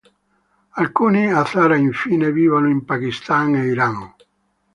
[0.81, 4.15] Alcuni hazara, infine, vivono in Pakistan e Iran.